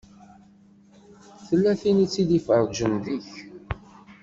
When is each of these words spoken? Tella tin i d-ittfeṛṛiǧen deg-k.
Tella 1.47 1.73
tin 1.81 1.97
i 2.05 2.07
d-ittfeṛṛiǧen 2.27 2.93
deg-k. 3.05 3.29